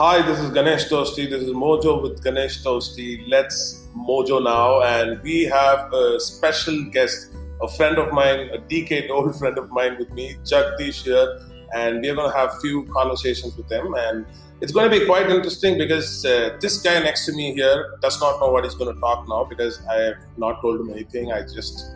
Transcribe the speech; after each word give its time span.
Hi, 0.00 0.22
this 0.22 0.38
is 0.40 0.48
Ganesh 0.48 0.88
Toasty. 0.88 1.28
This 1.28 1.42
is 1.42 1.50
Mojo 1.50 2.00
with 2.02 2.24
Ganesh 2.24 2.64
Toasty. 2.64 3.22
Let's 3.28 3.86
Mojo 3.94 4.42
now, 4.42 4.80
and 4.80 5.20
we 5.22 5.42
have 5.42 5.92
a 5.92 6.18
special 6.18 6.84
guest, 6.84 7.34
a 7.60 7.68
friend 7.68 7.98
of 7.98 8.10
mine, 8.10 8.48
a 8.50 8.56
decade 8.56 9.10
old 9.10 9.36
friend 9.38 9.58
of 9.58 9.70
mine 9.70 9.98
with 9.98 10.10
me, 10.12 10.36
Jagdish 10.42 11.02
here, 11.02 11.38
and 11.74 12.00
we're 12.00 12.14
going 12.14 12.32
to 12.32 12.34
have 12.34 12.48
a 12.54 12.60
few 12.60 12.86
conversations 12.86 13.54
with 13.58 13.70
him. 13.70 13.94
And 13.94 14.24
it's 14.62 14.72
going 14.72 14.90
to 14.90 14.98
be 14.98 15.04
quite 15.04 15.28
interesting 15.28 15.76
because 15.76 16.24
uh, 16.24 16.56
this 16.62 16.80
guy 16.80 16.98
next 17.00 17.26
to 17.26 17.32
me 17.32 17.52
here 17.52 17.98
does 18.00 18.18
not 18.22 18.40
know 18.40 18.50
what 18.50 18.64
he's 18.64 18.76
going 18.76 18.94
to 18.94 19.00
talk 19.02 19.28
now 19.28 19.44
because 19.44 19.86
I 19.86 19.96
have 19.96 20.16
not 20.38 20.62
told 20.62 20.80
him 20.80 20.88
anything. 20.88 21.30
I 21.30 21.42
just, 21.42 21.92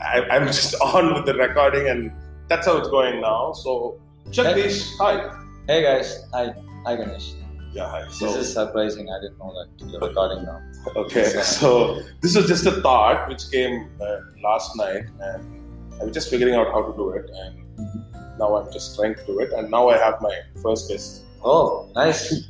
I, 0.00 0.22
I'm 0.30 0.46
just 0.58 0.74
on 0.80 1.12
with 1.12 1.26
the 1.26 1.34
recording, 1.34 1.86
and 1.86 2.12
that's 2.48 2.66
how 2.66 2.78
it's 2.78 2.88
going 2.88 3.20
now. 3.20 3.52
So, 3.52 4.00
Jagdish, 4.30 4.96
hi. 4.96 5.38
Hey 5.68 5.82
guys, 5.82 6.24
hi, 6.32 6.54
hi 6.86 6.96
Ganesh. 6.96 7.41
Yeah, 7.72 7.88
hi. 7.88 8.04
This 8.04 8.20
is 8.20 8.52
surprising. 8.52 9.08
I 9.10 9.20
didn't 9.20 9.38
know 9.38 9.52
that 9.58 9.90
you're 9.90 10.00
recording 10.00 10.44
now. 10.44 10.60
okay, 10.96 11.24
so 11.42 12.00
this 12.20 12.36
was 12.36 12.46
just 12.46 12.66
a 12.66 12.72
thought 12.82 13.28
which 13.28 13.50
came 13.50 13.88
uh, 14.00 14.20
last 14.42 14.76
night, 14.76 15.04
and 15.20 15.62
I 16.00 16.04
was 16.04 16.12
just 16.12 16.28
figuring 16.28 16.54
out 16.54 16.66
how 16.70 16.82
to 16.82 16.96
do 16.96 17.10
it, 17.10 17.30
and 17.30 18.38
now 18.38 18.56
I'm 18.56 18.70
just 18.72 18.96
trying 18.96 19.14
to 19.14 19.24
do 19.24 19.40
it, 19.40 19.52
and 19.52 19.70
now 19.70 19.88
I 19.88 19.96
have 19.96 20.20
my 20.20 20.34
first 20.62 20.90
guest. 20.90 21.22
Oh, 21.42 21.88
nice. 21.94 22.44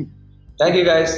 Thank 0.58 0.76
you 0.76 0.84
guys. 0.84 1.16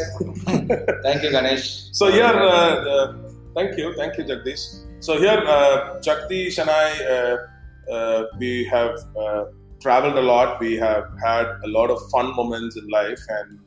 Thank 1.03 1.23
you 1.23 1.31
Ganesh. 1.31 1.91
So 1.93 2.11
here, 2.11 2.25
uh, 2.25 2.91
uh, 2.93 3.17
thank 3.55 3.79
you, 3.79 3.95
thank 3.95 4.19
you, 4.19 4.25
Jagdish. 4.25 4.85
So 5.01 5.19
here, 5.19 5.43
uh, 5.47 6.01
Jagdish 6.01 6.59
and 6.59 6.71
I, 6.71 6.87
uh, 7.15 7.93
uh, 7.93 8.25
we 8.39 8.65
have 8.65 8.99
uh, 9.19 9.45
traveled 9.81 10.17
a 10.19 10.23
lot. 10.23 10.61
We 10.61 10.77
have 10.77 11.05
had 11.23 11.47
a 11.65 11.69
lot 11.69 11.91
of 11.91 11.99
fun 12.11 12.35
moments 12.37 12.77
in 12.77 12.89
life, 12.89 13.21
and 13.29 13.61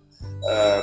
uh, 0.50 0.82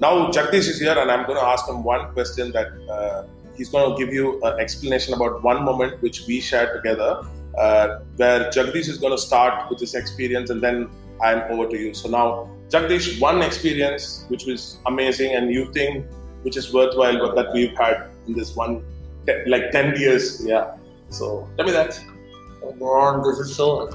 now 0.00 0.28
Jagdish 0.28 0.68
is 0.68 0.80
here, 0.80 0.96
and 0.98 1.10
I'm 1.10 1.26
going 1.26 1.38
to 1.38 1.44
ask 1.44 1.68
him 1.68 1.82
one 1.82 2.12
question 2.12 2.52
that 2.52 2.68
uh, 2.90 3.26
he's 3.56 3.68
going 3.68 3.90
to 3.90 4.04
give 4.04 4.12
you 4.12 4.40
an 4.42 4.60
explanation 4.60 5.14
about 5.14 5.42
one 5.42 5.64
moment 5.64 6.00
which 6.02 6.26
we 6.26 6.40
shared 6.40 6.74
together, 6.74 7.22
uh, 7.58 7.98
where 8.16 8.50
Jagdish 8.50 8.88
is 8.88 8.98
going 8.98 9.12
to 9.12 9.18
start 9.18 9.70
with 9.70 9.80
his 9.80 9.94
experience, 9.94 10.50
and 10.50 10.60
then 10.60 10.88
I'm 11.22 11.40
over 11.50 11.68
to 11.68 11.78
you. 11.78 11.94
So 11.94 12.08
now, 12.08 12.50
Jagdish, 12.68 13.20
one 13.20 13.42
experience 13.42 14.24
which 14.28 14.44
was 14.44 14.78
amazing, 14.86 15.34
and 15.34 15.52
you 15.52 15.72
think 15.72 16.06
which 16.42 16.56
is 16.56 16.72
worthwhile 16.72 17.34
that 17.34 17.52
we've 17.52 17.76
had 17.76 18.10
in 18.26 18.34
this 18.34 18.54
one 18.54 18.84
te- 19.26 19.44
like 19.46 19.72
10 19.72 19.98
years 19.98 20.46
yeah 20.46 20.76
so 21.10 21.48
tell 21.56 21.66
me 21.66 21.72
that 21.72 21.98
Oh 22.66 22.72
God, 22.72 23.24
this 23.24 23.38
is 23.38 23.54
so, 23.54 23.86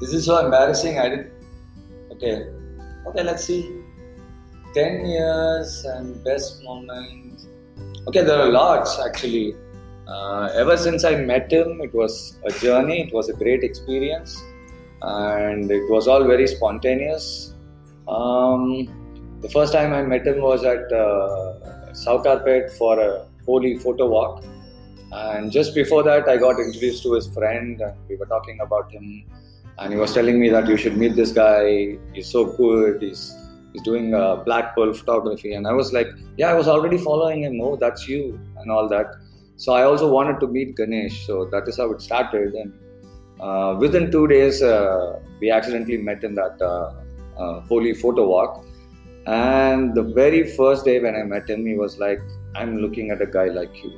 this 0.00 0.14
is 0.14 0.24
so 0.24 0.42
embarrassing. 0.42 0.98
I 0.98 1.08
did. 1.10 1.30
Okay, 2.12 2.48
okay. 3.06 3.22
Let's 3.22 3.44
see. 3.44 3.83
Ten 4.74 5.06
years 5.06 5.84
and 5.84 6.22
best 6.24 6.64
moment. 6.64 7.46
Okay, 8.08 8.22
there 8.22 8.40
are 8.40 8.50
lots 8.50 8.98
actually. 8.98 9.54
Uh, 10.08 10.50
ever 10.52 10.76
since 10.76 11.04
I 11.04 11.14
met 11.14 11.52
him, 11.52 11.80
it 11.80 11.94
was 11.94 12.38
a 12.44 12.50
journey. 12.50 13.02
It 13.02 13.14
was 13.14 13.28
a 13.28 13.34
great 13.34 13.62
experience, 13.62 14.42
and 15.00 15.70
it 15.70 15.88
was 15.88 16.08
all 16.08 16.24
very 16.24 16.48
spontaneous. 16.48 17.54
Um, 18.08 18.88
the 19.42 19.48
first 19.48 19.72
time 19.72 19.92
I 19.92 20.02
met 20.02 20.26
him 20.26 20.40
was 20.40 20.64
at 20.64 20.92
uh, 20.92 22.20
Carpet 22.24 22.72
for 22.72 22.98
a 22.98 23.26
Holi 23.46 23.78
photo 23.78 24.08
walk. 24.08 24.44
And 25.12 25.52
just 25.52 25.74
before 25.74 26.02
that, 26.02 26.28
I 26.28 26.36
got 26.36 26.58
introduced 26.58 27.04
to 27.04 27.12
his 27.12 27.28
friend, 27.28 27.80
and 27.80 27.94
we 28.08 28.16
were 28.16 28.26
talking 28.26 28.58
about 28.60 28.90
him. 28.90 29.24
And 29.78 29.92
he 29.92 29.98
was 29.98 30.12
telling 30.12 30.40
me 30.40 30.48
that 30.50 30.66
you 30.66 30.76
should 30.76 30.96
meet 30.96 31.14
this 31.14 31.30
guy. 31.30 31.96
He's 32.12 32.26
so 32.26 32.44
good. 32.56 33.02
He's 33.02 33.32
he's 33.74 33.82
doing 33.82 34.14
uh, 34.14 34.36
black 34.36 34.74
pearl 34.74 34.94
photography. 34.94 35.52
And 35.54 35.66
I 35.66 35.72
was 35.72 35.92
like, 35.92 36.08
yeah, 36.38 36.48
I 36.48 36.54
was 36.54 36.68
already 36.68 36.96
following 36.96 37.42
him. 37.42 37.60
Oh, 37.60 37.76
that's 37.76 38.08
you, 38.08 38.40
and 38.58 38.70
all 38.70 38.88
that. 38.88 39.06
So 39.56 39.72
I 39.74 39.82
also 39.82 40.10
wanted 40.10 40.40
to 40.40 40.46
meet 40.46 40.76
Ganesh. 40.76 41.26
So 41.26 41.44
that 41.52 41.68
is 41.68 41.76
how 41.76 41.90
it 41.92 42.00
started. 42.00 42.54
And 42.54 42.72
uh, 43.40 43.76
within 43.78 44.10
two 44.10 44.26
days, 44.28 44.62
uh, 44.62 45.18
we 45.40 45.50
accidentally 45.50 45.98
met 45.98 46.24
in 46.24 46.34
that 46.34 46.62
uh, 46.62 46.94
uh, 47.38 47.60
Holi 47.62 47.94
photo 47.94 48.26
walk. 48.26 48.64
And 49.26 49.94
the 49.94 50.02
very 50.02 50.48
first 50.56 50.84
day 50.84 51.00
when 51.00 51.14
I 51.16 51.22
met 51.22 51.48
him, 51.50 51.66
he 51.66 51.76
was 51.76 51.98
like, 51.98 52.20
I'm 52.54 52.78
looking 52.78 53.10
at 53.10 53.20
a 53.20 53.26
guy 53.26 53.46
like 53.46 53.82
you. 53.82 53.92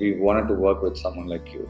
We 0.00 0.14
wanted 0.16 0.48
to 0.48 0.54
work 0.54 0.82
with 0.82 0.96
someone 0.96 1.26
like 1.26 1.52
you. 1.52 1.68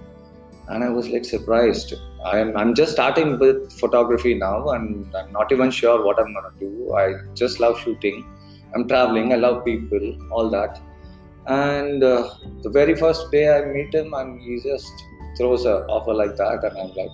And 0.69 0.83
I 0.83 0.89
was 0.89 1.09
like 1.09 1.25
surprised. 1.25 1.95
I'm, 2.25 2.57
I'm 2.57 2.75
just 2.75 2.93
starting 2.93 3.39
with 3.39 3.73
photography 3.73 4.35
now 4.35 4.71
and 4.71 5.15
I'm 5.15 5.33
not 5.33 5.53
even 5.53 5.71
sure 5.71 6.05
what 6.05 6.19
I'm 6.19 6.35
to 6.35 6.51
do. 6.59 6.95
I 6.95 7.15
just 7.35 7.61
love 7.61 7.79
shooting. 7.81 8.25
I'm 8.75 8.89
traveling. 8.89 9.33
I 9.33 9.37
love 9.37 9.65
people, 9.65 10.19
all 10.33 10.51
that. 10.51 10.81
And 11.47 12.03
uh, 12.03 12.35
the 12.63 12.71
very 12.71 12.97
first 12.97 13.31
day 13.31 13.49
I 13.49 13.65
meet 13.65 13.95
him, 13.95 14.13
and 14.15 14.41
he 14.41 14.61
just 14.63 14.93
throws 15.37 15.65
a 15.65 15.87
offer 15.87 16.13
like 16.13 16.37
that. 16.37 16.65
And 16.65 16.77
I'm 16.77 16.93
like, 16.95 17.11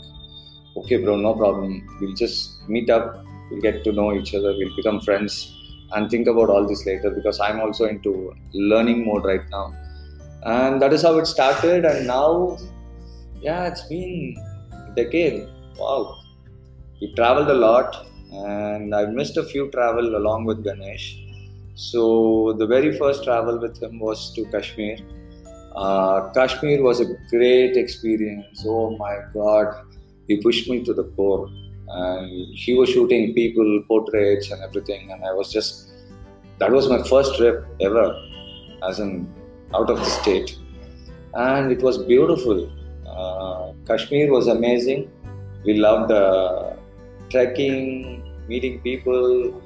okay, 0.79 0.97
bro, 0.97 1.17
no 1.17 1.35
problem. 1.35 1.87
We'll 2.01 2.15
just 2.15 2.67
meet 2.69 2.89
up. 2.89 3.25
We'll 3.51 3.61
get 3.61 3.85
to 3.85 3.93
know 3.93 4.15
each 4.15 4.35
other. 4.35 4.55
We'll 4.57 4.75
become 4.75 5.01
friends 5.03 5.55
and 5.93 6.11
think 6.11 6.27
about 6.27 6.49
all 6.49 6.67
this 6.67 6.87
later 6.87 7.11
because 7.11 7.39
I'm 7.41 7.61
also 7.61 7.85
into 7.85 8.35
learning 8.55 9.05
mode 9.05 9.27
right 9.27 9.47
now. 9.51 9.75
And 10.45 10.81
that 10.81 10.93
is 10.95 11.03
how 11.03 11.19
it 11.19 11.27
started. 11.27 11.85
And 11.85 12.07
now, 12.07 12.57
yeah, 13.43 13.67
it's 13.67 13.83
been 13.83 14.37
a 14.73 14.95
decade. 14.95 15.49
Wow. 15.77 16.19
We 17.01 17.13
traveled 17.15 17.49
a 17.49 17.55
lot 17.55 18.07
and 18.31 18.95
I 18.95 19.07
missed 19.07 19.37
a 19.37 19.45
few 19.45 19.71
travel 19.71 20.17
along 20.17 20.45
with 20.45 20.63
Ganesh. 20.63 21.19
So 21.75 22.55
the 22.59 22.67
very 22.67 22.97
first 22.97 23.25
travel 23.25 23.59
with 23.59 23.83
him 23.83 23.99
was 23.99 24.33
to 24.35 24.45
Kashmir. 24.47 24.99
Uh, 25.75 26.31
Kashmir 26.33 26.83
was 26.83 27.01
a 27.01 27.07
great 27.31 27.77
experience. 27.77 28.65
Oh 28.67 28.97
my 28.97 29.17
God, 29.35 29.87
he 30.29 30.37
pushed 30.41 30.69
me 30.69 30.85
to 30.85 30.95
the 30.95 31.05
core. 31.17 31.49
And 31.89 32.55
he 32.55 32.75
was 32.75 32.91
shooting 32.91 33.35
people, 33.35 33.83
portraits, 33.89 34.51
and 34.51 34.63
everything. 34.63 35.11
And 35.11 35.25
I 35.25 35.33
was 35.33 35.53
just, 35.53 35.91
that 36.59 36.71
was 36.71 36.89
my 36.89 37.03
first 37.03 37.37
trip 37.37 37.67
ever, 37.81 38.17
as 38.89 39.01
in 39.01 39.29
out 39.75 39.91
of 39.91 39.99
the 39.99 40.05
state. 40.05 40.57
And 41.35 41.73
it 41.73 41.83
was 41.83 41.99
beautiful. 41.99 42.71
Uh, 43.13 43.73
Kashmir 43.87 44.31
was 44.33 44.47
amazing. 44.47 45.11
We 45.65 45.75
loved 45.75 46.11
uh, 46.11 46.75
trekking, 47.31 48.23
meeting 48.49 48.81
people, 48.81 49.63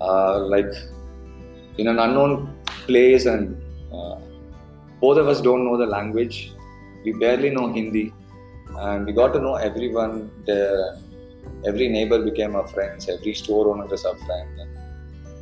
uh, 0.00 0.38
like 0.40 0.72
in 1.78 1.88
an 1.88 1.98
unknown 1.98 2.54
place, 2.86 3.26
and 3.26 3.60
both 5.00 5.16
of 5.16 5.28
us 5.28 5.40
don't 5.40 5.64
know 5.64 5.76
the 5.76 5.86
language. 5.86 6.52
We 7.04 7.12
barely 7.12 7.50
know 7.50 7.72
Hindi, 7.72 8.12
and 8.76 9.06
we 9.06 9.12
got 9.12 9.32
to 9.32 9.40
know 9.40 9.54
everyone 9.54 10.30
there. 10.46 10.98
Every 11.66 11.88
neighbor 11.88 12.22
became 12.22 12.54
our 12.54 12.66
friends. 12.68 13.08
Every 13.08 13.34
store 13.34 13.68
owner 13.68 13.92
is 13.92 14.04
our 14.04 14.16
friend. 14.16 14.48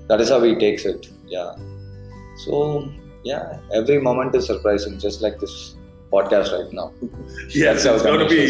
That 0.08 0.20
is 0.20 0.28
how 0.30 0.42
he 0.42 0.54
takes 0.54 0.84
it. 0.84 1.08
Yeah. 1.26 1.54
So 2.44 2.90
yeah, 3.24 3.58
every 3.72 3.98
moment 4.00 4.34
is 4.34 4.46
surprising, 4.46 4.98
just 4.98 5.20
like 5.20 5.38
this 5.40 5.74
podcast 6.12 6.52
right 6.56 6.72
now. 6.72 6.92
yes 7.48 7.84
it's 7.84 8.02
going 8.02 8.20
to 8.20 8.28
be 8.28 8.42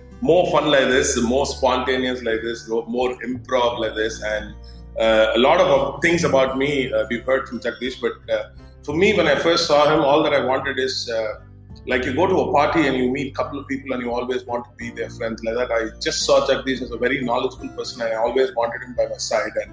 more 0.20 0.50
fun 0.50 0.70
like 0.70 0.88
this 0.88 1.20
more 1.22 1.46
spontaneous 1.46 2.22
like 2.22 2.40
this 2.42 2.68
more 2.68 3.10
improv 3.28 3.78
like 3.78 3.94
this. 3.94 4.22
And 4.22 4.54
uh, 4.98 5.32
a 5.34 5.38
lot 5.38 5.60
of 5.60 6.02
things 6.02 6.24
about 6.24 6.58
me 6.58 6.92
uh, 6.92 7.06
we've 7.10 7.24
heard 7.24 7.48
from 7.48 7.60
jagdish 7.60 8.00
but 8.00 8.12
uh, 8.34 8.50
for 8.84 8.94
me 8.94 9.14
when 9.16 9.28
i 9.28 9.34
first 9.34 9.66
saw 9.66 9.88
him 9.92 10.00
all 10.00 10.22
that 10.22 10.34
i 10.34 10.44
wanted 10.44 10.78
is 10.78 11.08
uh, 11.08 11.40
like 11.86 12.04
you 12.04 12.14
go 12.14 12.26
to 12.26 12.38
a 12.40 12.52
party 12.52 12.86
and 12.86 12.96
you 12.96 13.10
meet 13.10 13.28
a 13.32 13.34
couple 13.34 13.58
of 13.58 13.66
people 13.66 13.92
and 13.92 14.02
you 14.02 14.12
always 14.12 14.44
want 14.44 14.64
to 14.64 14.70
be 14.76 14.90
their 14.90 15.08
friends. 15.10 15.42
Like 15.42 15.54
that 15.54 15.70
i 15.72 15.80
just 16.00 16.24
saw 16.26 16.46
jagdish 16.46 16.82
as 16.82 16.90
a 16.90 16.98
very 16.98 17.22
knowledgeable 17.22 17.68
person. 17.70 18.02
And 18.02 18.12
i 18.12 18.16
always 18.16 18.54
wanted 18.54 18.82
him 18.82 18.94
by 18.94 19.06
my 19.06 19.16
side 19.16 19.52
and 19.62 19.72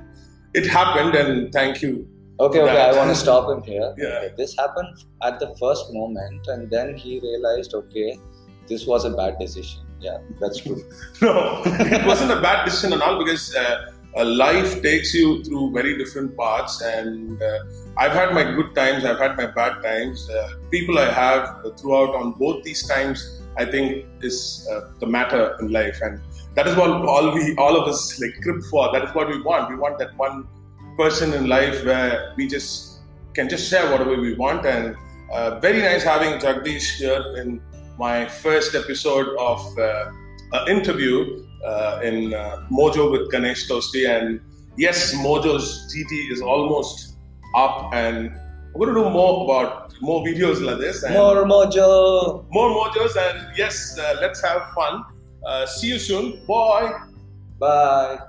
it 0.53 0.65
happened 0.65 1.15
and 1.15 1.51
thank 1.51 1.81
you 1.81 2.07
Okay, 2.39 2.61
okay, 2.61 2.73
That- 2.73 2.93
I 2.93 2.97
want 2.97 3.09
to 3.09 3.15
stop 3.15 3.49
him 3.49 3.61
here. 3.63 3.93
Yeah. 3.97 4.05
Okay, 4.07 4.33
this 4.37 4.55
happened 4.57 5.03
at 5.23 5.39
the 5.39 5.55
first 5.59 5.93
moment, 5.93 6.47
and 6.47 6.69
then 6.69 6.95
he 6.95 7.19
realized, 7.19 7.73
okay, 7.73 8.19
this 8.67 8.85
was 8.85 9.05
a 9.05 9.09
bad 9.09 9.39
decision. 9.39 9.81
Yeah, 9.99 10.17
that's 10.39 10.59
true. 10.61 10.83
No, 11.21 11.61
it 11.65 12.05
wasn't 12.05 12.31
a 12.31 12.41
bad 12.41 12.65
decision 12.65 12.93
at 12.93 13.01
all 13.01 13.17
because 13.17 13.55
uh, 13.55 13.91
uh, 14.15 14.25
life 14.25 14.81
takes 14.83 15.13
you 15.13 15.43
through 15.43 15.71
very 15.73 15.97
different 15.97 16.37
paths, 16.37 16.81
and 16.81 17.41
uh, 17.41 17.59
I've 17.97 18.13
had 18.13 18.33
my 18.33 18.43
good 18.43 18.75
times, 18.75 19.05
I've 19.05 19.17
had 19.17 19.35
my 19.37 19.47
bad 19.47 19.81
times. 19.81 20.29
Uh, 20.29 20.49
people 20.69 20.99
I 20.99 21.09
have 21.11 21.63
throughout 21.79 22.13
on 22.15 22.33
both 22.33 22.63
these 22.63 22.87
times, 22.87 23.41
I 23.57 23.65
think, 23.65 24.05
is 24.21 24.67
uh, 24.71 24.91
the 24.99 25.07
matter 25.07 25.55
in 25.59 25.71
life, 25.71 25.99
and 26.03 26.21
that 26.53 26.67
is 26.67 26.75
what 26.75 26.89
all 26.91 27.33
we, 27.33 27.55
all 27.57 27.75
of 27.81 27.87
us, 27.87 28.19
like 28.21 28.35
crib 28.43 28.61
for. 28.69 28.91
That 28.93 29.03
is 29.03 29.15
what 29.15 29.27
we 29.29 29.41
want. 29.41 29.69
We 29.69 29.75
want 29.75 29.97
that 29.99 30.15
one 30.17 30.47
person 30.97 31.33
in 31.33 31.47
life 31.47 31.85
where 31.85 32.33
we 32.35 32.47
just 32.47 32.99
can 33.33 33.47
just 33.47 33.69
share 33.69 33.89
whatever 33.91 34.19
we 34.19 34.33
want, 34.33 34.65
and 34.65 34.95
uh, 35.31 35.59
very 35.59 35.81
nice 35.81 36.03
having 36.03 36.39
Jagdish 36.39 36.95
here 36.97 37.23
in 37.37 37.61
my 37.97 38.25
first 38.27 38.75
episode 38.75 39.27
of 39.39 39.59
uh, 39.77 40.11
an 40.53 40.67
interview 40.75 41.45
uh, 41.65 41.99
in 42.03 42.33
uh, 42.33 42.65
Mojo 42.71 43.11
with 43.11 43.29
Ganesh 43.31 43.67
Tosti. 43.67 44.05
And 44.07 44.39
yes, 44.77 45.13
Mojo's 45.15 45.93
GT 45.93 46.31
is 46.31 46.41
almost 46.41 47.17
up, 47.55 47.93
and 47.93 48.31
we're 48.73 48.87
going 48.93 48.97
to 48.97 49.03
do 49.05 49.09
more 49.09 49.43
about 49.45 49.93
more 50.01 50.23
videos 50.23 50.61
like 50.63 50.77
this. 50.79 51.03
And 51.03 51.13
More 51.15 51.43
mojo. 51.45 52.45
more 52.51 52.69
Mojos, 52.69 53.15
and 53.15 53.47
yes, 53.57 53.97
uh, 53.99 54.17
let's 54.21 54.41
have 54.43 54.71
fun. 54.73 55.03
Uh, 55.45 55.65
see 55.65 55.87
you 55.87 55.99
soon. 55.99 56.45
Bye. 56.47 56.91
Bye. 57.59 58.19